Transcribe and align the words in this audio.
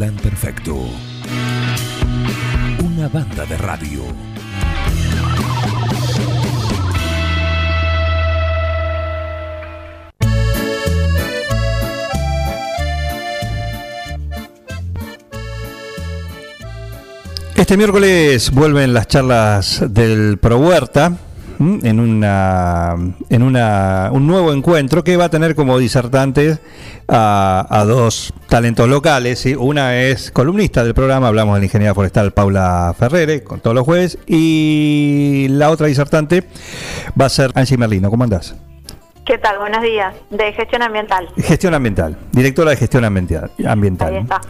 plan 0.00 0.16
perfecto. 0.16 0.74
Una 2.82 3.06
banda 3.08 3.44
de 3.44 3.58
radio. 3.58 4.02
Este 17.54 17.76
miércoles 17.76 18.50
vuelven 18.52 18.94
las 18.94 19.06
charlas 19.06 19.84
del 19.86 20.38
Pro 20.38 20.56
Huerta 20.56 21.12
en 21.60 22.00
una 22.00 22.96
en 23.28 23.42
una, 23.42 24.08
un 24.12 24.26
nuevo 24.26 24.52
encuentro 24.52 25.04
que 25.04 25.16
va 25.18 25.26
a 25.26 25.28
tener 25.28 25.54
como 25.54 25.78
disertantes 25.78 26.58
a, 27.06 27.84
dos 27.86 28.32
talentos 28.48 28.88
locales. 28.88 29.46
Una 29.58 29.96
es 29.96 30.30
columnista 30.30 30.82
del 30.84 30.94
programa, 30.94 31.28
hablamos 31.28 31.54
de 31.54 31.60
la 31.60 31.64
ingeniera 31.66 31.94
forestal 31.94 32.32
Paula 32.32 32.94
Ferrere, 32.98 33.42
con 33.44 33.60
todos 33.60 33.74
los 33.74 33.84
jueves, 33.84 34.18
y 34.26 35.48
la 35.50 35.70
otra 35.70 35.86
disertante 35.86 36.44
va 37.20 37.26
a 37.26 37.28
ser 37.28 37.50
Angie 37.54 37.76
Merlino. 37.76 38.10
¿Cómo 38.10 38.24
andás? 38.24 38.56
¿Qué 39.26 39.36
tal? 39.36 39.58
Buenos 39.58 39.82
días. 39.82 40.14
De 40.30 40.52
gestión 40.52 40.82
ambiental. 40.82 41.28
Gestión 41.36 41.74
ambiental, 41.74 42.16
directora 42.32 42.70
de 42.70 42.76
gestión 42.76 43.04
ambiental. 43.04 43.50
ambiental. 43.66 44.14
Ahí 44.14 44.20
está 44.22 44.40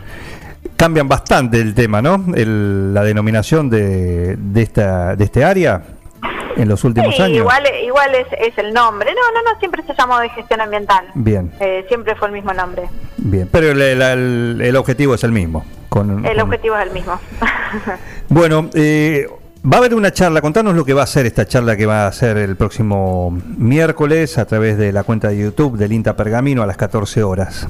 cambian 0.76 1.08
bastante 1.08 1.60
el 1.60 1.74
tema, 1.74 2.00
¿no? 2.00 2.24
la 2.34 3.02
denominación 3.02 3.68
de, 3.68 4.36
de, 4.36 4.62
esta, 4.62 5.14
de 5.14 5.24
este 5.24 5.44
área 5.44 5.82
en 6.60 6.68
los 6.68 6.84
últimos 6.84 7.18
años. 7.18 7.38
Igual, 7.38 7.64
igual 7.82 8.14
es, 8.14 8.58
el 8.58 8.72
nombre. 8.72 9.10
No, 9.14 9.32
no, 9.32 9.50
no, 9.50 9.58
siempre 9.58 9.82
se 9.84 9.94
llamó 9.94 10.18
de 10.18 10.28
gestión 10.30 10.60
ambiental. 10.60 11.06
Bien. 11.14 11.52
Eh, 11.60 11.84
siempre 11.88 12.14
fue 12.14 12.28
el 12.28 12.34
mismo 12.34 12.52
nombre. 12.52 12.88
Bien, 13.16 13.48
pero 13.50 13.70
el, 13.70 14.60
el, 14.60 14.76
objetivo 14.76 15.14
es 15.14 15.24
el 15.24 15.32
mismo. 15.32 15.64
Con, 15.88 16.24
el 16.24 16.40
objetivo 16.40 16.76
es 16.76 16.86
el 16.86 16.92
mismo. 16.92 17.18
bueno, 18.28 18.68
eh, 18.74 19.28
va 19.64 19.76
a 19.76 19.80
haber 19.80 19.94
una 19.94 20.12
charla. 20.12 20.40
Contanos 20.40 20.74
lo 20.74 20.84
que 20.84 20.94
va 20.94 21.02
a 21.02 21.06
ser 21.06 21.26
esta 21.26 21.46
charla 21.46 21.76
que 21.76 21.86
va 21.86 22.06
a 22.06 22.12
ser 22.12 22.36
el 22.36 22.56
próximo 22.56 23.30
miércoles 23.30 24.38
a 24.38 24.44
través 24.44 24.76
de 24.78 24.92
la 24.92 25.02
cuenta 25.02 25.28
de 25.28 25.38
YouTube 25.38 25.76
del 25.76 25.92
INTA 25.92 26.16
Pergamino 26.16 26.62
a 26.62 26.66
las 26.66 26.76
14 26.76 27.22
horas. 27.22 27.68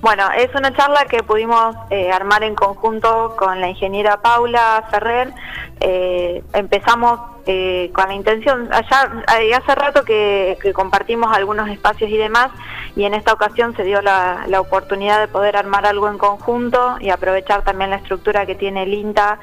Bueno, 0.00 0.24
es 0.36 0.48
una 0.54 0.74
charla 0.74 1.04
que 1.04 1.22
pudimos 1.22 1.76
eh, 1.90 2.10
armar 2.10 2.42
en 2.42 2.54
conjunto 2.54 3.36
con 3.36 3.60
la 3.60 3.68
ingeniera 3.68 4.16
Paula 4.16 4.84
Ferrer. 4.90 5.32
Eh, 5.80 6.42
empezamos 6.54 7.20
eh, 7.52 7.90
con 7.92 8.06
la 8.06 8.14
intención, 8.14 8.68
allá 8.72 9.10
hace 9.56 9.74
rato 9.74 10.04
que, 10.04 10.56
compartimos 10.72 11.36
algunos 11.36 11.68
espacios 11.68 12.08
y 12.08 12.16
demás, 12.16 12.52
y 12.94 13.02
en 13.02 13.12
esta 13.12 13.32
ocasión 13.32 13.74
se 13.74 13.82
dio 13.82 14.00
la, 14.02 14.46
oportunidad 14.60 15.18
de 15.18 15.26
poder 15.26 15.56
armar 15.56 15.84
algo 15.84 16.08
en 16.08 16.16
conjunto 16.16 16.96
y 17.00 17.10
aprovechar 17.10 17.64
también 17.64 17.90
la 17.90 17.96
estructura 17.96 18.46
que 18.46 18.54
tiene 18.54 18.84
el 18.84 18.94
INTA 18.94 19.40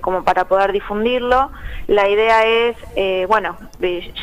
como 0.00 0.24
para 0.24 0.46
poder 0.46 0.72
difundirlo. 0.72 1.52
La 1.86 2.08
idea 2.08 2.44
es, 2.44 2.76
bueno, 3.28 3.56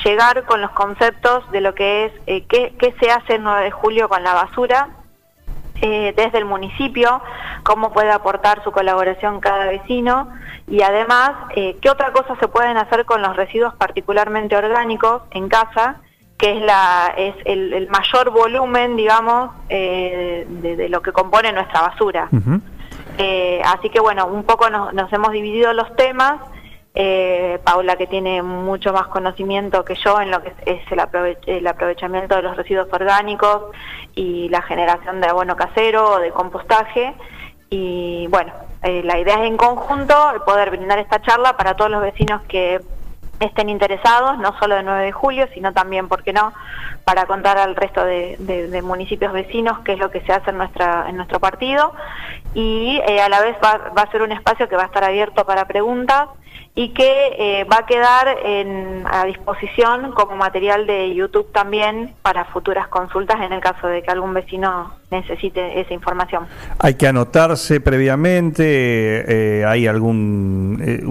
llegar 0.03 0.44
con 0.44 0.59
los 0.59 0.72
conceptos 0.72 1.50
de 1.52 1.61
lo 1.61 1.73
que 1.73 2.11
es 2.25 2.44
qué, 2.50 2.94
se 3.00 3.09
hace 3.09 3.35
el 3.35 3.44
9 3.44 3.63
de 3.63 3.72
julio 3.72 4.09
con 4.09 4.22
la 4.22 4.33
basura, 4.33 4.89
eh, 5.81 6.14
desde 6.16 6.39
el 6.39 6.45
municipio, 6.45 7.22
cómo 7.64 7.92
puede 7.92 8.11
aportar 8.11 8.64
su 8.64 8.72
colaboración 8.72 9.39
cada 9.39 9.66
vecino 9.66 10.30
y 10.67 10.81
además 10.81 11.31
eh, 11.56 11.78
qué 11.81 11.89
otra 11.89 12.11
cosa 12.11 12.36
se 12.39 12.47
pueden 12.47 12.78
hacer 12.78 13.06
con 13.06 13.22
los 13.22 13.36
residuos 13.36 13.75
particularmente 13.75 14.56
orgánicos 14.56 15.22
en 15.31 15.50
casa, 15.50 15.97
que 16.38 16.58
es, 16.58 16.61
la, 16.61 17.14
es 17.17 17.36
el, 17.45 17.88
mayor 17.89 18.31
volumen, 18.31 18.95
digamos, 18.95 19.52
eh, 19.69 20.45
de, 20.47 20.89
lo 20.89 21.02
que 21.02 21.11
compone 21.11 21.52
nuestra 21.52 21.81
basura. 21.81 22.30
así 23.66 23.89
que 23.89 24.00
bueno, 24.00 24.28
un 24.28 24.44
poco 24.44 24.69
nos 24.69 25.13
hemos 25.13 25.31
dividido 25.31 25.74
los 25.74 25.96
temas 25.96 26.40
eh, 27.00 27.59
Paula 27.63 27.96
que 27.96 28.08
tiene 28.08 28.41
mucho 28.41 28.91
más 28.91 29.06
conocimiento 29.06 29.85
que 29.85 29.94
yo 29.94 30.19
en 30.19 30.31
lo 30.31 30.41
que 30.41 30.52
es 30.66 30.81
el, 30.91 31.68
aprovechamiento 31.68 32.35
de 32.35 32.41
los 32.41 32.58
residuos 32.58 32.88
orgánicos 32.91 33.66
y 34.16 34.50
la 34.50 34.63
generación 34.63 35.22
de 35.22 35.28
abono 35.28 35.56
casero 35.56 36.13
o 36.13 36.19
de 36.19 36.31
compostaje. 36.31 37.13
Y 37.69 38.25
bueno, 38.31 38.52
eh, 38.81 39.03
la 39.03 39.19
idea 39.19 39.36
es 39.36 39.47
en 39.47 39.57
conjunto 39.57 40.16
poder 40.44 40.72
brindar 40.72 40.97
esta 40.97 41.22
charla 41.22 41.56
para 41.56 41.75
todos 41.75 41.91
los 41.91 42.02
vecinos 42.02 42.41
que 42.47 42.81
estén 43.40 43.70
interesados, 43.70 44.38
no 44.38 44.58
solo 44.59 44.75
de 44.75 44.84
9 44.84 45.06
de 45.06 45.12
julio, 45.12 45.48
sino 45.53 45.74
también, 45.74 46.08
¿por 46.08 46.24
qué 46.24 46.34
no?, 46.34 46.53
para 47.03 47.25
contar 47.25 47.58
al 47.58 47.75
resto 47.75 48.03
de, 48.03 48.81
municipios 48.84 49.31
vecinos 49.31 49.80
qué 49.80 49.94
es 49.94 50.00
lo 50.00 50.12
que 50.12 50.22
se 50.22 50.34
hace 50.34 50.50
en, 50.50 50.58
nuestra, 50.58 51.06
en 51.08 51.16
nuestro 51.16 51.40
partido. 51.40 51.94
Y 52.53 53.00
eh, 53.08 53.22
a 53.22 53.30
la 53.30 53.42
vez 53.42 53.56
va, 53.64 53.92
a 53.96 54.12
ser 54.12 54.22
un 54.22 54.31
espacio 54.31 54.68
que 54.68 54.75
va 54.75 54.84
a 54.84 54.88
estar 54.88 55.03
abierto 55.03 55.46
para 55.46 55.66
preguntas 55.66 56.28
y 56.75 56.90
que 56.90 57.36
eh, 57.40 57.64
va 57.64 57.78
a 57.80 57.86
quedar 57.86 58.28
a 59.06 59.25
disposición 59.25 60.12
como 60.12 60.36
material 60.36 60.86
de 60.86 61.14
YouTube 61.16 61.52
también 61.52 62.14
para 62.22 62.46
futuras 62.46 62.88
consultas 62.88 63.38
en 63.42 63.52
el 63.52 63.62
caso 63.62 63.88
de 63.88 64.04
que 64.04 64.12
algún 64.12 64.34
vecino 64.34 64.94
necesite 65.09 65.80
esa 65.80 65.94
información. 65.94 66.46
¿Hay 66.80 66.96
que 66.96 67.08
anotarse 67.08 67.80
previamente? 67.80 69.62
Eh, 69.62 69.66
¿Hay 69.66 69.88
algún 69.88 70.81
eh, 70.86 71.02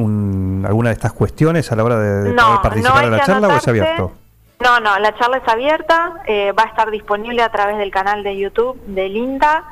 alguna 0.67 0.91
de 0.91 0.95
estas 0.95 1.13
cuestiones 1.13 1.71
a 1.73 1.77
la 1.77 1.85
hora 1.85 1.99
de, 1.99 2.35
participar 2.63 3.05
en 3.05 3.11
la 3.11 3.21
charla 3.21 3.49
o 3.49 3.57
es 3.57 3.69
abierto? 3.69 4.13
No, 4.61 4.81
no, 4.81 4.99
la 4.99 5.15
charla 5.17 5.39
es 5.39 5.49
abierta, 5.49 6.15
va 6.29 6.63
a 6.63 6.67
estar 6.67 6.91
disponible 6.91 7.43
a 7.43 7.51
través 7.51 7.79
del 7.79 7.91
canal 7.91 8.23
de 8.23 8.37
YouTube 8.37 8.81
del 8.87 9.17
INTA 9.17 9.65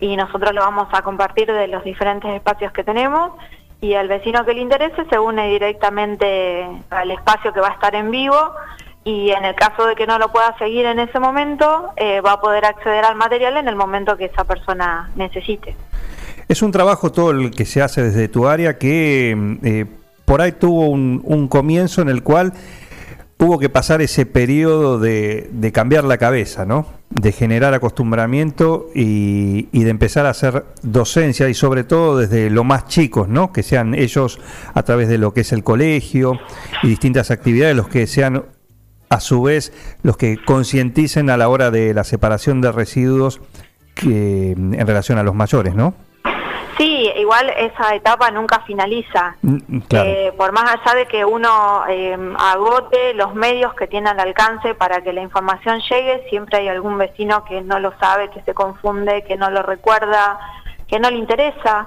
y 0.00 0.16
nosotros 0.16 0.52
lo 0.52 0.62
vamos 0.62 0.88
a 0.92 1.02
compartir 1.02 1.46
de 1.46 1.68
los 1.68 1.84
diferentes 1.84 2.30
espacios 2.34 2.72
que 2.72 2.82
tenemos 2.82 3.32
y 3.80 3.94
al 3.94 4.08
vecino 4.08 4.44
que 4.44 4.54
le 4.54 4.60
interese 4.60 5.04
se 5.10 5.18
une 5.18 5.48
directamente 5.48 6.66
al 6.90 7.10
espacio 7.10 7.52
que 7.52 7.60
va 7.60 7.68
a 7.68 7.72
estar 7.72 7.94
en 7.94 8.10
vivo 8.10 8.52
y 9.04 9.30
en 9.30 9.44
el 9.44 9.54
caso 9.54 9.86
de 9.86 9.96
que 9.96 10.06
no 10.06 10.18
lo 10.18 10.30
pueda 10.30 10.56
seguir 10.58 10.86
en 10.86 11.00
ese 11.00 11.18
momento, 11.18 11.90
eh, 11.96 12.20
va 12.20 12.34
a 12.34 12.40
poder 12.40 12.64
acceder 12.64 13.04
al 13.04 13.16
material 13.16 13.56
en 13.56 13.66
el 13.66 13.74
momento 13.74 14.16
que 14.16 14.26
esa 14.26 14.44
persona 14.44 15.10
necesite. 15.16 15.74
Es 16.48 16.62
un 16.62 16.70
trabajo 16.70 17.10
todo 17.10 17.32
el 17.32 17.50
que 17.50 17.64
se 17.64 17.82
hace 17.82 18.02
desde 18.02 18.28
tu 18.28 18.46
área 18.46 18.78
que 18.78 19.58
eh, 19.64 19.86
por 20.24 20.40
ahí 20.40 20.52
tuvo 20.52 20.88
un, 20.88 21.48
comienzo 21.48 22.02
en 22.02 22.08
el 22.08 22.22
cual 22.22 22.52
hubo 23.38 23.58
que 23.58 23.68
pasar 23.68 24.02
ese 24.02 24.24
periodo 24.24 24.98
de, 24.98 25.70
cambiar 25.72 26.04
la 26.04 26.18
cabeza, 26.18 26.64
¿no? 26.64 26.86
De 27.10 27.32
generar 27.32 27.74
acostumbramiento 27.74 28.88
y, 28.94 29.66
de 29.72 29.90
empezar 29.90 30.26
a 30.26 30.30
hacer 30.30 30.64
docencia 30.82 31.48
y 31.48 31.54
sobre 31.54 31.84
todo 31.84 32.18
desde 32.18 32.50
lo 32.50 32.64
más 32.64 32.86
chicos, 32.86 33.28
¿no? 33.28 33.52
Que 33.52 33.62
sean 33.62 33.94
ellos 33.94 34.38
a 34.74 34.82
través 34.82 35.08
de 35.08 35.18
lo 35.18 35.34
que 35.34 35.40
es 35.42 35.52
el 35.52 35.64
colegio 35.64 36.38
y 36.82 36.88
distintas 36.88 37.30
actividades 37.30 37.76
los 37.76 37.88
que 37.88 38.06
sean 38.06 38.44
a 39.08 39.20
su 39.20 39.42
vez 39.42 39.74
los 40.02 40.16
que 40.16 40.38
concienticen 40.42 41.28
a 41.28 41.36
la 41.36 41.48
hora 41.48 41.70
de 41.70 41.92
la 41.92 42.04
separación 42.04 42.62
de 42.62 42.72
residuos 42.72 43.40
que, 43.94 44.52
en 44.52 44.86
relación 44.86 45.18
a 45.18 45.22
los 45.22 45.34
mayores, 45.34 45.74
¿no? 45.74 45.94
Igual 47.22 47.50
esa 47.50 47.94
etapa 47.94 48.32
nunca 48.32 48.62
finaliza. 48.66 49.36
Mm, 49.42 49.58
mm, 49.68 49.82
eh, 49.92 50.32
por 50.36 50.50
más 50.50 50.64
allá 50.64 50.96
de 50.96 51.06
que 51.06 51.24
uno 51.24 51.84
eh, 51.88 52.18
agote 52.36 53.14
los 53.14 53.32
medios 53.36 53.74
que 53.74 53.86
tiene 53.86 54.10
al 54.10 54.18
alcance 54.18 54.74
para 54.74 55.02
que 55.02 55.12
la 55.12 55.22
información 55.22 55.80
llegue, 55.88 56.26
siempre 56.28 56.58
hay 56.58 56.68
algún 56.68 56.98
vecino 56.98 57.44
que 57.44 57.60
no 57.60 57.78
lo 57.78 57.96
sabe, 58.00 58.28
que 58.30 58.42
se 58.42 58.54
confunde, 58.54 59.22
que 59.22 59.36
no 59.36 59.50
lo 59.50 59.62
recuerda, 59.62 60.36
que 60.88 60.98
no 60.98 61.10
le 61.10 61.18
interesa. 61.18 61.86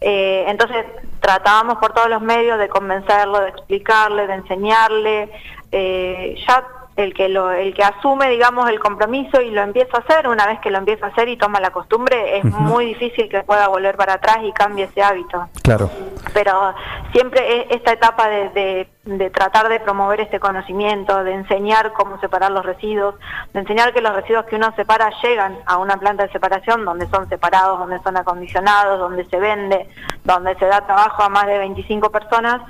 Eh, 0.00 0.46
entonces 0.48 0.86
tratábamos 1.20 1.76
por 1.76 1.92
todos 1.92 2.08
los 2.08 2.22
medios 2.22 2.58
de 2.58 2.70
convencerlo, 2.70 3.40
de 3.40 3.50
explicarle, 3.50 4.26
de 4.26 4.34
enseñarle. 4.34 5.30
ya 5.70 6.64
el 6.96 7.14
que 7.14 7.28
lo, 7.28 7.50
el 7.50 7.74
que 7.74 7.82
asume 7.82 8.28
digamos 8.30 8.68
el 8.68 8.78
compromiso 8.78 9.40
y 9.40 9.50
lo 9.50 9.62
empieza 9.62 9.96
a 9.96 10.00
hacer 10.00 10.28
una 10.28 10.46
vez 10.46 10.60
que 10.60 10.70
lo 10.70 10.78
empieza 10.78 11.06
a 11.06 11.08
hacer 11.10 11.28
y 11.28 11.36
toma 11.36 11.60
la 11.60 11.70
costumbre 11.70 12.38
es 12.38 12.44
muy 12.44 12.86
difícil 12.86 13.28
que 13.28 13.42
pueda 13.42 13.68
volver 13.68 13.96
para 13.96 14.14
atrás 14.14 14.38
y 14.42 14.52
cambie 14.52 14.84
ese 14.84 15.02
hábito. 15.02 15.48
Claro. 15.62 15.90
Pero 16.32 16.74
siempre 17.12 17.66
esta 17.70 17.92
etapa 17.92 18.28
de, 18.28 18.48
de, 18.50 18.88
tratar 19.32 19.70
de 19.70 19.80
promover 19.80 20.20
este 20.20 20.38
conocimiento 20.38 21.24
de 21.24 21.32
enseñar 21.32 21.92
cómo 21.94 22.20
separar 22.20 22.50
los 22.50 22.66
residuos 22.66 23.14
de 23.54 23.60
enseñar 23.60 23.94
que 23.94 24.02
los 24.02 24.14
residuos 24.14 24.44
que 24.44 24.56
uno 24.56 24.74
separa 24.76 25.10
llegan 25.22 25.58
a 25.64 25.78
una 25.78 25.96
planta 25.96 26.26
de 26.26 26.32
separación 26.32 26.84
donde 26.84 27.08
son 27.08 27.26
separados 27.30 27.78
donde 27.78 27.98
son 28.02 28.18
acondicionados 28.18 28.98
donde 28.98 29.24
se 29.24 29.38
vende 29.38 29.88
donde 30.24 30.54
se 30.56 30.66
da 30.66 30.84
trabajo 30.84 31.22
a 31.22 31.30
más 31.30 31.46
de 31.46 31.56
25 31.58 32.10
personas 32.10 32.60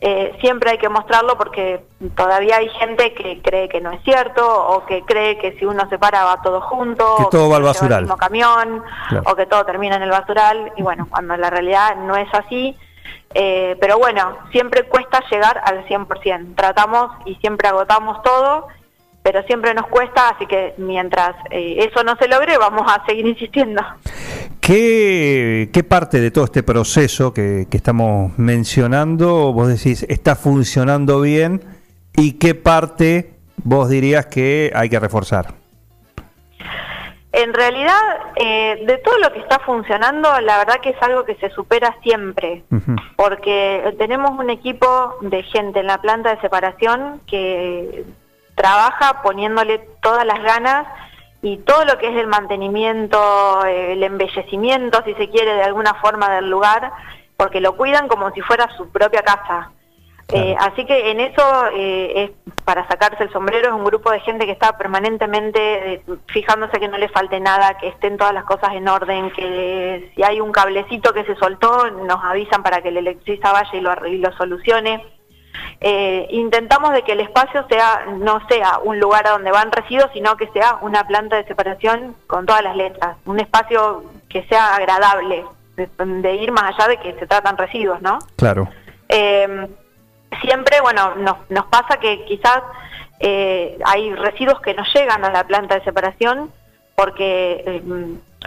eh, 0.00 0.34
siempre 0.40 0.70
hay 0.70 0.78
que 0.78 0.88
mostrarlo 0.88 1.36
porque 1.36 1.84
todavía 2.16 2.56
hay 2.56 2.68
gente 2.70 3.12
que 3.12 3.42
cree 3.42 3.68
que 3.68 3.80
no 3.80 3.90
es 3.90 4.02
cierto 4.04 4.46
o 4.46 4.86
que 4.86 5.02
cree 5.02 5.38
que 5.38 5.58
si 5.58 5.66
uno 5.66 5.88
se 5.90 5.98
para 5.98 6.24
va 6.24 6.40
todo 6.40 6.60
junto, 6.62 7.16
que 7.16 7.24
todo 7.30 7.50
va 7.50 7.56
al 7.56 7.64
basural, 7.64 8.02
mismo 8.02 8.16
camión 8.16 8.82
o 9.26 9.34
que 9.34 9.44
todo 9.44 9.66
termina 9.66 9.96
en 9.96 10.02
el 10.02 10.10
basural 10.10 10.72
y 10.76 10.82
bueno, 10.82 11.06
cuando 11.10 11.36
la 11.36 11.50
realidad 11.50 11.96
no 11.96 12.16
es 12.16 12.32
así, 12.32 12.78
eh, 13.34 13.76
pero 13.80 13.98
bueno, 13.98 14.36
siempre 14.50 14.84
cuesta 14.84 15.22
llegar 15.30 15.60
al 15.64 15.86
100%, 15.86 16.56
tratamos 16.56 17.12
y 17.26 17.36
siempre 17.36 17.68
agotamos 17.68 18.22
todo, 18.22 18.66
pero 19.22 19.42
siempre 19.44 19.74
nos 19.74 19.86
cuesta, 19.86 20.30
así 20.30 20.46
que 20.46 20.74
mientras 20.78 21.36
eh, 21.50 21.88
eso 21.90 22.02
no 22.02 22.16
se 22.16 22.26
logre 22.26 22.58
vamos 22.58 22.90
a 22.90 23.04
seguir 23.06 23.26
insistiendo. 23.26 23.82
¿Qué, 24.60 25.70
qué 25.72 25.84
parte 25.84 26.20
de 26.20 26.30
todo 26.30 26.44
este 26.44 26.62
proceso 26.62 27.32
que, 27.32 27.66
que 27.70 27.76
estamos 27.76 28.36
mencionando 28.38 29.52
vos 29.52 29.68
decís 29.68 30.04
está 30.08 30.36
funcionando 30.36 31.20
bien 31.20 31.62
y 32.16 32.32
qué 32.32 32.54
parte 32.54 33.34
vos 33.62 33.88
dirías 33.88 34.26
que 34.26 34.72
hay 34.74 34.88
que 34.88 34.98
reforzar? 34.98 35.59
En 37.40 37.54
realidad, 37.54 38.18
eh, 38.36 38.82
de 38.86 38.98
todo 38.98 39.16
lo 39.18 39.32
que 39.32 39.38
está 39.38 39.58
funcionando, 39.60 40.28
la 40.42 40.58
verdad 40.58 40.80
que 40.82 40.90
es 40.90 41.02
algo 41.02 41.24
que 41.24 41.36
se 41.36 41.48
supera 41.48 41.96
siempre, 42.02 42.64
porque 43.16 43.94
tenemos 43.96 44.38
un 44.38 44.50
equipo 44.50 45.16
de 45.22 45.42
gente 45.44 45.80
en 45.80 45.86
la 45.86 45.98
planta 46.02 46.34
de 46.34 46.40
separación 46.42 47.22
que 47.26 48.04
trabaja 48.54 49.22
poniéndole 49.22 49.78
todas 50.02 50.26
las 50.26 50.42
ganas 50.42 50.86
y 51.40 51.56
todo 51.56 51.86
lo 51.86 51.96
que 51.96 52.08
es 52.08 52.16
el 52.16 52.26
mantenimiento, 52.26 53.64
eh, 53.64 53.92
el 53.92 54.02
embellecimiento, 54.02 55.02
si 55.06 55.14
se 55.14 55.30
quiere, 55.30 55.54
de 55.54 55.62
alguna 55.62 55.94
forma 55.94 56.28
del 56.28 56.50
lugar, 56.50 56.92
porque 57.38 57.62
lo 57.62 57.74
cuidan 57.74 58.06
como 58.06 58.30
si 58.32 58.42
fuera 58.42 58.68
su 58.76 58.90
propia 58.90 59.22
casa. 59.22 59.70
Eh, 60.32 60.56
así 60.58 60.84
que 60.84 61.10
en 61.10 61.20
eso 61.20 61.42
eh, 61.74 62.24
es 62.24 62.54
para 62.64 62.86
sacarse 62.86 63.24
el 63.24 63.32
sombrero, 63.32 63.68
es 63.68 63.74
un 63.74 63.84
grupo 63.84 64.10
de 64.10 64.20
gente 64.20 64.46
que 64.46 64.52
está 64.52 64.76
permanentemente 64.78 65.94
eh, 65.94 66.02
fijándose 66.26 66.78
que 66.78 66.88
no 66.88 66.98
le 66.98 67.08
falte 67.08 67.40
nada, 67.40 67.76
que 67.78 67.88
estén 67.88 68.16
todas 68.16 68.32
las 68.32 68.44
cosas 68.44 68.74
en 68.74 68.86
orden, 68.88 69.30
que 69.32 70.12
si 70.14 70.22
hay 70.22 70.40
un 70.40 70.52
cablecito 70.52 71.12
que 71.12 71.24
se 71.24 71.34
soltó, 71.36 71.90
nos 71.90 72.22
avisan 72.24 72.62
para 72.62 72.80
que 72.80 72.88
el 72.88 72.98
electricista 72.98 73.52
vaya 73.52 73.70
y 73.72 73.80
lo, 73.80 74.06
y 74.06 74.18
lo 74.18 74.32
solucione. 74.36 75.04
Eh, 75.80 76.26
intentamos 76.30 76.92
de 76.92 77.02
que 77.02 77.12
el 77.12 77.20
espacio 77.20 77.66
sea 77.68 78.06
no 78.18 78.46
sea 78.46 78.78
un 78.84 79.00
lugar 79.00 79.26
a 79.26 79.30
donde 79.30 79.50
van 79.50 79.72
residuos, 79.72 80.10
sino 80.12 80.36
que 80.36 80.46
sea 80.48 80.78
una 80.82 81.04
planta 81.04 81.36
de 81.36 81.44
separación 81.44 82.14
con 82.26 82.46
todas 82.46 82.62
las 82.62 82.76
letras, 82.76 83.16
un 83.24 83.40
espacio 83.40 84.04
que 84.28 84.44
sea 84.44 84.76
agradable, 84.76 85.44
de, 85.76 85.88
de 85.98 86.34
ir 86.36 86.52
más 86.52 86.74
allá 86.74 86.88
de 86.88 86.98
que 86.98 87.14
se 87.14 87.26
tratan 87.26 87.56
residuos, 87.56 88.00
¿no? 88.00 88.18
Claro. 88.36 88.68
Eh, 89.08 89.66
siempre, 90.42 90.80
bueno, 90.80 91.14
nos, 91.16 91.36
nos 91.50 91.66
pasa 91.66 91.98
que 91.98 92.24
quizás 92.24 92.62
eh, 93.18 93.78
hay 93.84 94.14
residuos 94.14 94.60
que 94.60 94.74
no 94.74 94.82
llegan 94.94 95.24
a 95.24 95.30
la 95.30 95.44
planta 95.44 95.74
de 95.74 95.84
separación 95.84 96.50
porque 96.94 97.62
eh, 97.66 97.82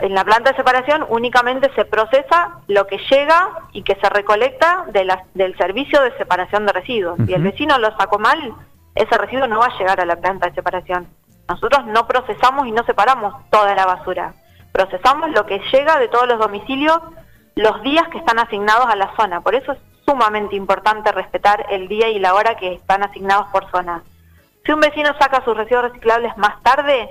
en 0.02 0.14
la 0.16 0.24
planta 0.24 0.52
de 0.52 0.56
separación 0.58 1.06
únicamente 1.10 1.72
se 1.76 1.86
procesa 1.86 2.60
lo 2.68 2.88
que 2.88 2.98
llega 3.10 3.50
y 3.74 3.84
que 3.84 3.96
se 3.96 4.10
recolecta 4.10 4.86
de 4.88 5.06
la- 5.06 5.24
del 5.34 5.56
servicio 5.58 6.02
de 6.02 6.16
separación 6.18 6.66
de 6.66 6.74
residuos. 6.74 7.18
Si 7.28 7.34
el 7.34 7.44
vecino 7.44 7.78
lo 7.78 7.96
sacó 7.98 8.18
mal, 8.20 8.54
ese 8.96 9.18
residuo 9.18 9.48
no 9.48 9.60
va 9.60 9.68
a 9.68 9.78
llegar 9.78 10.00
a 10.02 10.06
la 10.06 10.16
planta 10.16 10.48
de 10.48 10.56
separación. 10.56 11.08
Nosotros 11.48 11.86
no 11.88 12.08
procesamos 12.08 12.66
y 12.68 12.72
no 12.72 12.84
separamos 12.86 13.34
toda 13.52 13.76
la 13.76 13.86
basura. 13.86 14.34
Procesamos 14.72 15.30
lo 15.32 15.46
que 15.46 15.60
llega 15.72 16.00
de 16.00 16.08
todos 16.08 16.28
los 16.28 16.40
domicilios 16.40 17.00
los 17.56 17.84
días 17.84 18.08
que 18.08 18.18
están 18.18 18.40
asignados 18.40 18.88
a 18.88 18.96
la 18.96 19.16
zona. 19.16 19.42
Por 19.42 19.54
eso 19.54 19.74
es 19.74 19.78
sumamente 20.06 20.56
importante 20.56 21.12
respetar 21.12 21.66
el 21.70 21.88
día 21.88 22.10
y 22.10 22.20
la 22.20 22.34
hora 22.34 22.56
que 22.56 22.74
están 22.74 23.04
asignados 23.04 23.48
por 23.52 23.70
zona. 23.72 24.04
Si 24.66 24.72
un 24.72 24.80
vecino 24.80 25.10
saca 25.20 25.44
sus 25.44 25.56
residuos 25.58 25.86
reciclables 25.86 26.36
más 26.38 26.62
tarde 26.64 27.10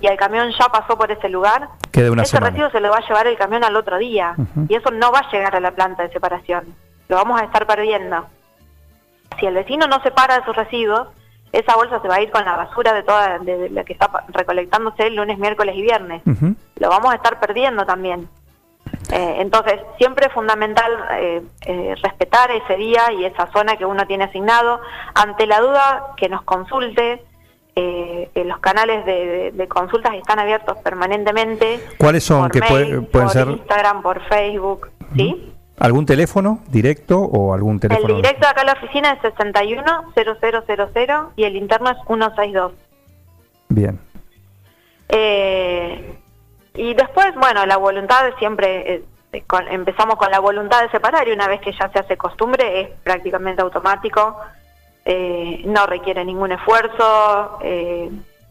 y 0.00 0.06
el 0.06 0.16
camión 0.16 0.50
ya 0.58 0.68
pasó 0.68 0.96
por 0.98 1.10
ese 1.10 1.28
lugar, 1.28 1.68
Queda 1.92 2.10
una 2.10 2.22
ese 2.22 2.32
semana. 2.32 2.50
residuo 2.50 2.70
se 2.70 2.80
lo 2.80 2.90
va 2.90 2.98
a 2.98 3.06
llevar 3.06 3.26
el 3.26 3.36
camión 3.36 3.64
al 3.64 3.76
otro 3.76 3.98
día 3.98 4.34
y 4.68 4.74
eso 4.74 4.90
no 4.90 5.12
va 5.12 5.20
a 5.20 5.30
llegar 5.30 5.54
a 5.56 5.60
la 5.60 5.70
planta 5.72 6.02
de 6.02 6.10
separación. 6.10 6.74
Lo 7.08 7.16
vamos 7.16 7.40
a 7.40 7.44
estar 7.44 7.66
perdiendo. 7.66 8.26
Si 9.38 9.46
el 9.46 9.54
vecino 9.54 9.86
no 9.86 10.00
separa 10.02 10.38
de 10.38 10.44
sus 10.44 10.56
residuos, 10.56 11.08
esa 11.52 11.76
bolsa 11.76 12.00
se 12.00 12.08
va 12.08 12.16
a 12.16 12.20
ir 12.22 12.30
con 12.30 12.44
la 12.44 12.56
basura 12.56 12.92
de 12.92 13.02
toda 13.02 13.38
de 13.38 13.56
de 13.58 13.70
la 13.70 13.84
que 13.84 13.92
está 13.92 14.10
recolectándose 14.28 15.06
el 15.06 15.16
lunes, 15.16 15.38
miércoles 15.38 15.76
y 15.76 15.82
viernes. 15.82 16.22
Lo 16.76 16.88
vamos 16.88 17.12
a 17.12 17.16
estar 17.16 17.38
perdiendo 17.38 17.84
también. 17.86 18.28
Eh, 19.12 19.36
entonces, 19.40 19.80
siempre 19.98 20.26
es 20.26 20.32
fundamental 20.32 20.90
eh, 21.12 21.42
eh, 21.66 21.94
respetar 22.02 22.50
ese 22.50 22.76
día 22.76 23.12
y 23.12 23.24
esa 23.24 23.50
zona 23.52 23.76
que 23.76 23.84
uno 23.84 24.06
tiene 24.06 24.24
asignado. 24.24 24.80
Ante 25.14 25.46
la 25.46 25.60
duda, 25.60 26.06
que 26.16 26.28
nos 26.28 26.42
consulte. 26.42 27.22
Eh, 27.76 28.30
eh, 28.34 28.44
los 28.44 28.58
canales 28.60 29.04
de, 29.04 29.26
de- 29.26 29.50
de 29.50 29.68
consultas 29.68 30.14
están 30.14 30.38
abiertos 30.38 30.78
permanentemente. 30.78 31.80
¿Cuáles 31.98 32.22
son? 32.24 32.42
Por 32.42 32.52
Que 32.52 32.60
puede- 32.60 32.84
mail, 32.84 33.02
pueden 33.06 33.26
por 33.26 33.30
ser- 33.32 33.48
Instagram, 33.48 34.00
por 34.02 34.20
Facebook. 34.28 34.90
¿Sí? 35.16 35.52
¿Algún 35.80 36.06
teléfono 36.06 36.60
directo 36.68 37.18
o 37.18 37.52
algún 37.52 37.80
teléfono? 37.80 38.14
El 38.14 38.22
directo 38.22 38.46
acá 38.46 38.60
a 38.60 38.64
la 38.64 38.72
oficina 38.74 39.10
es 39.12 39.20
61-0000 39.22 41.30
y 41.34 41.42
el 41.44 41.56
interno 41.56 41.90
es 41.90 41.96
162. 42.06 42.72
Bien. 43.70 43.98
Eh, 45.08 46.13
y 46.90 46.94
después, 46.94 47.34
bueno, 47.36 47.64
la 47.66 47.76
voluntad 47.76 48.30
siempre, 48.38 48.94
eh, 48.94 49.04
eh, 49.32 49.42
con- 49.46 49.68
empezamos 49.68 50.16
con 50.16 50.30
la 50.30 50.40
voluntad 50.40 50.82
de 50.82 50.90
separar 50.90 51.26
y 51.28 51.32
una 51.32 51.48
vez 51.48 51.60
que 51.60 51.72
ya 51.72 51.88
se 51.92 51.98
hace 51.98 52.16
costumbre 52.16 52.80
es 52.80 52.88
prácticamente 53.02 53.62
automático, 53.62 54.36
eh, 55.04 55.62
no 55.66 55.86
requiere 55.86 56.24
ningún 56.24 56.52
esfuerzo, 56.52 57.58
eh, 57.62 58.10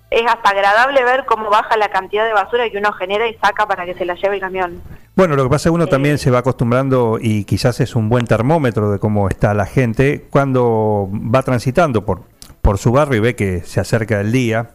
es 0.10 0.22
hasta 0.32 0.50
agradable 0.52 1.04
ver 1.04 1.26
cómo 1.26 1.50
baja 1.50 1.76
la 1.78 1.90
cantidad 1.90 2.26
de 2.26 2.34
basura 2.34 2.70
que 2.70 2.78
uno 2.78 2.92
genera 2.94 3.28
y 3.28 3.34
saca 3.36 3.66
para 3.66 3.86
que 3.86 3.96
se 3.96 4.06
la 4.06 4.14
lleve 4.14 4.36
el 4.36 4.42
camión. 4.42 4.82
Bueno, 5.16 5.36
lo 5.36 5.44
que 5.44 5.50
pasa 5.50 5.70
es 5.70 5.72
que 5.72 5.76
uno 5.76 5.88
también 5.88 6.18
se 6.20 6.30
va 6.32 6.40
acostumbrando 6.40 7.18
y 7.20 7.46
quizás 7.46 7.80
es 7.80 7.96
un 7.96 8.10
buen 8.10 8.26
termómetro 8.26 8.92
de 8.92 9.00
cómo 9.00 9.28
está 9.30 9.54
la 9.54 9.66
gente 9.66 10.26
cuando 10.30 11.08
va 11.12 11.42
transitando 11.44 12.06
por, 12.06 12.22
por 12.62 12.78
su 12.78 12.92
barrio 12.92 13.18
y 13.18 13.22
ve 13.22 13.36
que 13.36 13.62
se 13.62 13.80
acerca 13.80 14.20
el 14.22 14.32
día, 14.32 14.72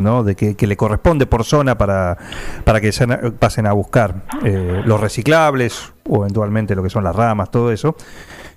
¿no? 0.00 0.22
De 0.24 0.34
que, 0.34 0.56
que 0.56 0.66
le 0.66 0.76
corresponde 0.76 1.26
por 1.26 1.44
zona 1.44 1.76
para, 1.78 2.16
para 2.64 2.80
que 2.80 2.92
se, 2.92 3.06
pasen 3.06 3.66
a 3.66 3.72
buscar 3.72 4.14
eh, 4.44 4.82
los 4.84 5.00
reciclables 5.00 5.92
o 6.08 6.22
eventualmente 6.22 6.74
lo 6.74 6.82
que 6.82 6.90
son 6.90 7.04
las 7.04 7.14
ramas, 7.14 7.50
todo 7.50 7.70
eso. 7.72 7.94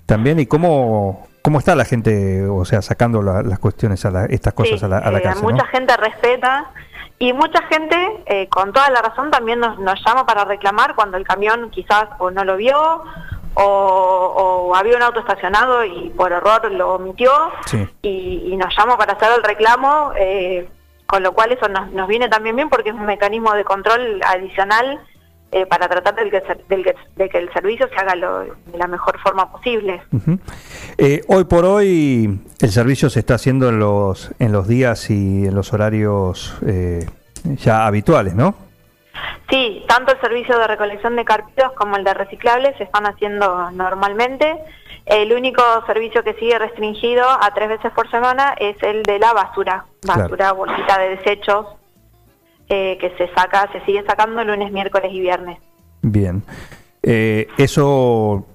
También, 0.06 0.38
y 0.40 0.46
cómo, 0.46 1.26
cómo 1.42 1.58
está 1.58 1.74
la 1.74 1.84
gente, 1.84 2.46
o 2.46 2.64
sea, 2.64 2.82
sacando 2.82 3.22
la- 3.22 3.42
las 3.42 3.58
cuestiones, 3.58 4.04
a 4.04 4.10
la- 4.10 4.26
estas 4.26 4.52
cosas 4.54 4.80
Sí, 4.80 4.84
a 4.84 4.88
la, 4.88 4.98
a 4.98 5.10
la 5.10 5.18
eh, 5.18 5.22
casa. 5.22 5.40
¿no? 5.42 5.50
Mucha 5.50 5.66
gente 5.66 5.96
respeta 5.96 6.70
y 7.18 7.32
mucha 7.32 7.62
gente, 7.68 7.96
eh, 8.26 8.48
con 8.48 8.72
toda 8.72 8.90
la 8.90 9.00
razón, 9.00 9.30
también 9.30 9.60
nos, 9.60 9.78
nos 9.78 9.98
llama 10.04 10.26
para 10.26 10.44
reclamar 10.44 10.94
cuando 10.94 11.16
el 11.16 11.24
camión 11.24 11.70
quizás 11.70 12.06
o 12.18 12.30
no 12.30 12.44
lo 12.44 12.56
vio 12.56 13.02
o, 13.56 13.62
o 14.68 14.74
había 14.74 14.96
un 14.96 15.02
auto 15.02 15.20
estacionado 15.20 15.84
y 15.84 16.10
por 16.16 16.32
error 16.32 16.70
lo 16.72 16.94
omitió 16.94 17.30
Sí. 17.66 17.88
y, 18.02 18.42
y 18.52 18.56
nos 18.56 18.76
llama 18.76 18.96
para 18.98 19.12
hacer 19.12 19.28
el 19.36 19.44
reclamo, 19.44 20.10
eh, 20.18 20.68
con 21.06 21.22
lo 21.22 21.32
cual 21.32 21.52
eso 21.52 21.68
nos, 21.68 21.90
nos 21.92 22.08
viene 22.08 22.28
también 22.28 22.56
bien 22.56 22.68
porque 22.68 22.90
es 22.90 22.94
un 22.94 23.06
mecanismo 23.06 23.52
de 23.54 23.64
control 23.64 24.20
adicional 24.26 25.00
eh, 25.52 25.66
para 25.66 25.88
tratar 25.88 26.14
que, 26.16 26.30
que- 26.30 26.94
de 27.16 27.28
que 27.28 27.38
el 27.38 27.52
servicio 27.52 27.86
se 27.88 27.94
haga 27.96 28.14
lo- 28.16 28.40
de 28.40 28.78
la 28.78 28.88
mejor 28.88 29.18
forma 29.20 29.52
posible. 29.52 30.02
Eh, 30.98 31.22
hoy 31.28 31.44
por 31.44 31.64
hoy 31.64 32.40
el 32.60 32.70
servicio 32.70 33.08
se 33.10 33.20
está 33.20 33.34
haciendo 33.34 33.68
en 33.68 33.78
los 33.78 34.32
en 34.40 34.50
los 34.52 34.66
días 34.66 35.10
y 35.10 35.46
en 35.46 35.54
los 35.54 35.72
horarios 35.72 36.56
eh, 36.66 37.06
ya 37.44 37.86
habituales, 37.86 38.34
¿no? 38.34 38.56
Sí, 39.50 39.84
tanto 39.86 40.12
el 40.12 40.20
servicio 40.20 40.58
de 40.58 40.66
recolección 40.66 41.16
de 41.16 41.24
carpitos 41.24 41.72
como 41.72 41.96
el 41.96 42.04
de 42.04 42.14
reciclables 42.14 42.76
se 42.78 42.84
están 42.84 43.06
haciendo 43.06 43.70
normalmente. 43.72 44.58
El 45.04 45.34
único 45.34 45.62
servicio 45.86 46.24
que 46.24 46.32
sigue 46.34 46.58
restringido 46.58 47.24
a 47.28 47.52
tres 47.54 47.68
veces 47.68 47.92
por 47.92 48.10
semana 48.10 48.54
es 48.58 48.82
el 48.82 49.02
de 49.02 49.18
la 49.18 49.34
basura, 49.34 49.84
basura, 50.06 50.52
bolsita 50.52 50.98
de 50.98 51.16
desechos, 51.16 51.66
eh, 52.70 52.96
que 52.98 53.10
se 53.18 53.28
saca, 53.34 53.70
se 53.70 53.84
sigue 53.84 54.02
sacando 54.06 54.42
lunes, 54.42 54.72
miércoles 54.72 55.10
y 55.12 55.20
viernes. 55.20 55.58
Bien. 56.00 56.42
Eh, 57.02 57.48
¿Eso 57.58 58.46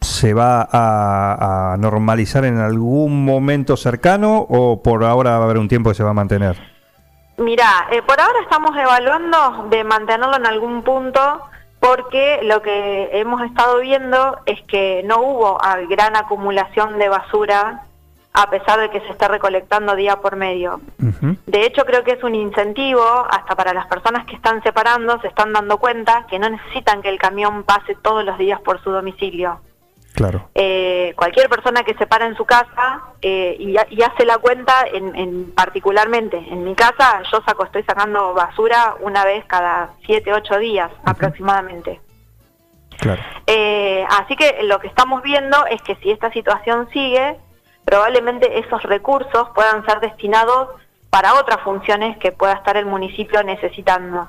se 0.00 0.32
va 0.32 0.62
a, 0.62 1.72
a 1.72 1.76
normalizar 1.76 2.46
en 2.46 2.56
algún 2.56 3.26
momento 3.26 3.76
cercano 3.76 4.38
o 4.48 4.82
por 4.82 5.04
ahora 5.04 5.32
va 5.32 5.42
a 5.42 5.44
haber 5.44 5.58
un 5.58 5.68
tiempo 5.68 5.90
que 5.90 5.96
se 5.96 6.04
va 6.04 6.10
a 6.10 6.14
mantener? 6.14 6.77
Mira, 7.38 7.86
eh, 7.92 8.02
por 8.02 8.20
ahora 8.20 8.40
estamos 8.42 8.76
evaluando 8.76 9.68
de 9.70 9.84
mantenerlo 9.84 10.36
en 10.36 10.46
algún 10.46 10.82
punto 10.82 11.40
porque 11.80 12.40
lo 12.42 12.60
que 12.62 13.10
hemos 13.12 13.42
estado 13.42 13.78
viendo 13.78 14.38
es 14.44 14.60
que 14.62 15.02
no 15.04 15.22
hubo 15.22 15.58
gran 15.88 16.16
acumulación 16.16 16.98
de 16.98 17.08
basura 17.08 17.84
a 18.32 18.50
pesar 18.50 18.80
de 18.80 18.90
que 18.90 19.00
se 19.00 19.08
está 19.10 19.28
recolectando 19.28 19.94
día 19.94 20.16
por 20.16 20.36
medio. 20.36 20.80
De 21.46 21.64
hecho, 21.64 21.84
creo 21.84 22.04
que 22.04 22.12
es 22.12 22.22
un 22.22 22.34
incentivo 22.34 23.02
hasta 23.30 23.54
para 23.54 23.72
las 23.72 23.86
personas 23.86 24.26
que 24.26 24.36
están 24.36 24.62
separando, 24.62 25.20
se 25.20 25.28
están 25.28 25.52
dando 25.52 25.78
cuenta 25.78 26.26
que 26.28 26.38
no 26.38 26.48
necesitan 26.48 27.02
que 27.02 27.08
el 27.08 27.18
camión 27.18 27.62
pase 27.64 27.96
todos 28.02 28.24
los 28.24 28.36
días 28.38 28.60
por 28.60 28.82
su 28.82 28.90
domicilio. 28.90 29.60
Claro. 30.18 30.50
Eh, 30.56 31.12
cualquier 31.16 31.48
persona 31.48 31.84
que 31.84 31.94
se 31.94 32.04
para 32.08 32.26
en 32.26 32.34
su 32.36 32.44
casa 32.44 33.02
eh, 33.22 33.54
y, 33.58 33.76
ha- 33.76 33.86
y 33.88 34.02
hace 34.02 34.24
la 34.24 34.38
cuenta, 34.38 34.74
en, 34.92 35.14
en 35.14 35.52
particularmente 35.52 36.36
en 36.38 36.64
mi 36.64 36.74
casa, 36.74 37.22
yo 37.30 37.40
saco, 37.46 37.62
estoy 37.64 37.84
sacando 37.84 38.34
basura 38.34 38.96
una 39.00 39.24
vez 39.24 39.44
cada 39.46 39.90
7, 40.06 40.32
8 40.32 40.58
días 40.58 40.90
aproximadamente. 41.04 42.00
Claro. 42.98 43.22
Eh, 43.46 44.04
así 44.18 44.34
que 44.34 44.58
lo 44.64 44.80
que 44.80 44.88
estamos 44.88 45.22
viendo 45.22 45.64
es 45.66 45.80
que 45.82 45.94
si 46.02 46.10
esta 46.10 46.32
situación 46.32 46.88
sigue, 46.92 47.36
probablemente 47.84 48.58
esos 48.58 48.82
recursos 48.82 49.48
puedan 49.54 49.84
ser 49.86 50.00
destinados 50.00 50.70
para 51.10 51.34
otras 51.34 51.60
funciones 51.60 52.18
que 52.18 52.32
pueda 52.32 52.54
estar 52.54 52.76
el 52.76 52.86
municipio 52.86 53.40
necesitando. 53.44 54.28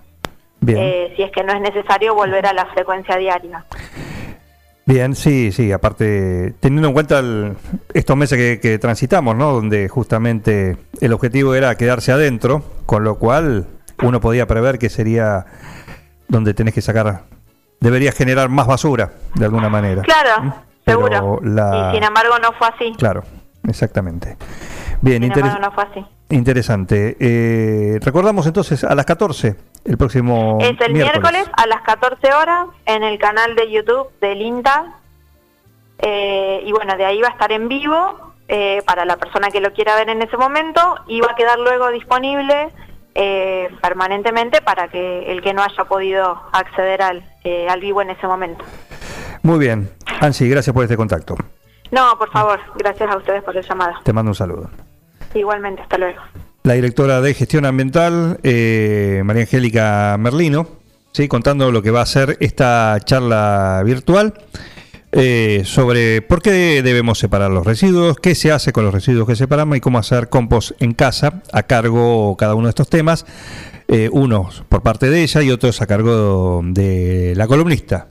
eh, 0.67 1.13
si 1.15 1.23
es 1.23 1.31
que 1.31 1.43
no 1.43 1.51
es 1.53 1.61
necesario 1.61 2.13
volver 2.13 2.45
a 2.45 2.53
la 2.53 2.65
frecuencia 2.67 3.15
diaria. 3.17 3.65
Bien, 4.89 5.15
sí, 5.15 5.51
sí, 5.51 5.71
aparte, 5.71 6.55
teniendo 6.59 6.87
en 6.87 6.95
cuenta 6.95 7.21
estos 7.93 8.17
meses 8.17 8.59
que, 8.59 8.79
transitamos, 8.79 9.35
¿no? 9.35 9.51
Donde 9.51 9.87
justamente 9.87 10.77
el 10.99 11.13
objetivo 11.13 11.53
era 11.53 11.75
quedarse 11.75 12.11
adentro, 12.11 12.63
con 12.87 13.03
lo 13.03 13.19
cual 13.19 13.67
uno 14.01 14.19
podía 14.19 14.47
prever 14.47 14.79
que 14.79 14.89
sería 14.89 15.45
donde 16.27 16.55
tenés 16.55 16.73
que 16.73 16.81
sacar, 16.81 17.25
debería 17.79 18.11
generar 18.11 18.49
más 18.49 18.65
basura, 18.65 19.11
de 19.35 19.45
alguna 19.45 19.69
manera. 19.69 20.01
Claro, 20.01 20.41
¿Mm? 20.41 20.53
seguro. 20.83 21.39
Y 21.43 21.95
sin 21.95 22.03
embargo 22.03 22.39
no 22.41 22.51
fue 22.53 22.67
así. 22.69 22.91
Claro, 22.97 23.23
exactamente. 23.67 24.37
Bien, 25.01 25.23
interesante. 25.23 25.67
Eh, 26.31 27.99
recordamos 28.01 28.45
entonces 28.45 28.83
a 28.83 28.93
las 28.93 29.05
14, 29.05 29.55
el 29.85 29.97
próximo. 29.97 30.59
Es 30.61 30.79
el 30.79 30.93
miércoles, 30.93 31.49
a 31.57 31.65
las 31.65 31.81
14 31.81 32.33
horas 32.33 32.67
en 32.85 33.03
el 33.03 33.17
canal 33.17 33.55
de 33.55 33.71
YouTube 33.71 34.07
del 34.21 34.41
INTA. 34.41 34.93
Eh, 35.97 36.61
y 36.65 36.71
bueno, 36.71 36.95
de 36.95 37.05
ahí 37.05 37.19
va 37.19 37.29
a 37.29 37.31
estar 37.31 37.51
en 37.51 37.67
vivo 37.67 38.33
eh, 38.47 38.81
para 38.85 39.05
la 39.05 39.17
persona 39.17 39.49
que 39.49 39.59
lo 39.59 39.73
quiera 39.73 39.95
ver 39.95 40.09
en 40.09 40.21
ese 40.21 40.37
momento 40.37 40.95
y 41.07 41.19
va 41.19 41.31
a 41.31 41.35
quedar 41.35 41.59
luego 41.59 41.89
disponible 41.89 42.69
permanentemente 43.81 44.61
para 44.61 44.87
que 44.87 45.29
el 45.29 45.41
que 45.41 45.53
no 45.53 45.61
haya 45.61 45.83
podido 45.83 46.41
acceder 46.53 47.01
al, 47.01 47.21
al 47.67 47.81
vivo 47.81 48.01
en 48.01 48.11
ese 48.11 48.25
momento. 48.27 48.63
Muy 49.43 49.59
bien. 49.59 49.91
Ansi, 50.21 50.47
gracias 50.47 50.73
por 50.73 50.83
este 50.83 50.95
contacto. 50.95 51.35
No, 51.91 52.17
por 52.17 52.31
favor, 52.31 52.61
gracias 52.77 53.11
a 53.11 53.17
ustedes 53.17 53.43
por 53.43 53.57
el 53.57 53.67
llamado. 53.67 53.95
Te 54.03 54.13
mando 54.13 54.31
un 54.31 54.35
saludo. 54.35 54.69
Igualmente, 55.33 55.81
hasta 55.81 55.97
luego. 55.97 56.19
La 56.63 56.73
directora 56.73 57.21
de 57.21 57.33
gestión 57.33 57.65
ambiental, 57.65 58.39
eh, 58.43 59.21
María 59.25 59.43
Angélica 59.43 60.17
Merlino, 60.19 60.67
¿sí? 61.13 61.27
contando 61.27 61.71
lo 61.71 61.81
que 61.81 61.91
va 61.91 62.01
a 62.01 62.05
ser 62.05 62.37
esta 62.39 62.97
charla 63.03 63.81
virtual. 63.85 64.33
Eh, 65.11 65.63
sobre 65.65 66.21
por 66.21 66.39
qué 66.43 66.83
debemos 66.83 67.17
separar 67.17 67.49
los 67.49 67.65
residuos, 67.65 68.17
qué 68.17 68.35
se 68.35 68.51
hace 68.51 68.71
con 68.71 68.83
los 68.85 68.93
residuos 68.93 69.27
que 69.27 69.35
separamos 69.35 69.75
y 69.75 69.79
cómo 69.79 69.97
hacer 69.97 70.29
compost 70.29 70.79
en 70.79 70.93
casa 70.93 71.41
a 71.51 71.63
cargo 71.63 72.37
cada 72.37 72.53
uno 72.53 72.67
de 72.67 72.69
estos 72.69 72.89
temas, 72.89 73.25
eh, 73.87 74.09
unos 74.11 74.63
por 74.69 74.83
parte 74.83 75.09
de 75.09 75.23
ella 75.23 75.41
y 75.41 75.49
otros 75.49 75.81
a 75.81 75.87
cargo 75.87 76.61
de 76.63 77.33
la 77.35 77.47
columnista 77.47 78.09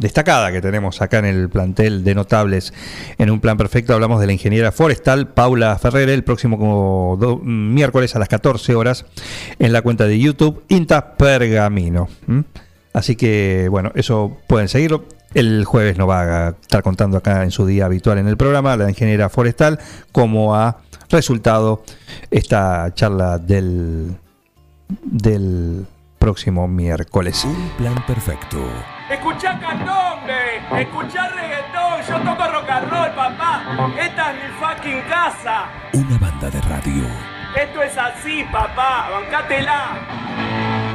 destacada 0.00 0.50
que 0.50 0.60
tenemos 0.60 1.00
acá 1.02 1.18
en 1.18 1.26
el 1.26 1.48
plantel 1.48 2.02
de 2.04 2.14
notables 2.14 2.72
en 3.18 3.30
un 3.30 3.40
plan 3.40 3.56
perfecto. 3.56 3.94
Hablamos 3.94 4.20
de 4.20 4.26
la 4.26 4.32
ingeniera 4.32 4.72
forestal 4.72 5.28
Paula 5.28 5.78
Ferrer 5.78 6.08
el 6.08 6.24
próximo 6.24 7.18
miércoles 7.42 8.16
a 8.16 8.18
las 8.18 8.28
14 8.28 8.74
horas 8.74 9.04
en 9.58 9.72
la 9.72 9.82
cuenta 9.82 10.06
de 10.06 10.18
YouTube 10.18 10.64
Inta 10.68 11.16
Pergamino. 11.16 12.08
Así 12.92 13.14
que 13.16 13.68
bueno, 13.70 13.92
eso 13.94 14.38
pueden 14.46 14.68
seguirlo. 14.68 15.04
El 15.34 15.64
jueves 15.64 15.96
nos 15.96 16.08
va 16.08 16.48
a 16.48 16.50
estar 16.50 16.82
contando 16.82 17.16
acá 17.16 17.44
en 17.44 17.52
su 17.52 17.64
día 17.64 17.84
habitual 17.84 18.18
en 18.18 18.26
el 18.26 18.36
programa 18.36 18.76
la 18.76 18.88
ingeniera 18.88 19.28
forestal 19.28 19.78
cómo 20.10 20.56
ha 20.56 20.78
resultado 21.08 21.84
esta 22.32 22.92
charla 22.94 23.38
del, 23.38 24.16
del 25.02 25.86
próximo 26.20 26.68
miércoles. 26.68 27.44
Un 27.44 27.70
plan 27.70 28.04
perfecto. 28.06 28.58
Escuchá 29.10 29.58
candombe, 29.58 30.58
escuchá 30.82 31.28
reggaetón, 31.30 32.02
yo 32.06 32.20
toco 32.20 32.52
rock 32.52 32.70
and 32.70 32.90
roll, 32.90 33.10
papá. 33.16 33.62
Esta 33.98 34.30
es 34.30 34.36
mi 34.36 34.48
fucking 34.60 35.00
casa. 35.08 35.64
Una 35.94 36.18
banda 36.18 36.50
de 36.50 36.60
radio. 36.60 37.04
Esto 37.56 37.82
es 37.82 37.96
así, 37.96 38.44
papá, 38.52 39.08
bancátela. 39.10 40.89